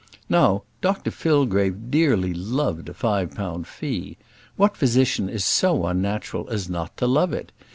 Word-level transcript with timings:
Now 0.29 0.63
Dr 0.81 1.11
Fillgrave 1.11 1.91
dearly 1.91 2.33
loved 2.33 2.89
a 2.89 2.93
five 2.95 3.35
pound 3.35 3.67
fee. 3.67 4.17
What 4.55 4.75
physician 4.75 5.29
is 5.29 5.45
so 5.45 5.85
unnatural 5.85 6.49
as 6.49 6.67
not 6.67 6.97
to 6.97 7.05
love 7.05 7.33
it? 7.33 7.51